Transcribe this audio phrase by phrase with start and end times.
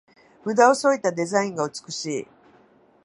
[0.45, 2.27] ムダをそいだデザインが美しい